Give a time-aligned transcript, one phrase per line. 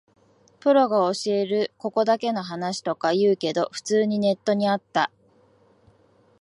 [0.59, 5.11] プロが教えるここだけの話とか言うけど、普通にネットにあった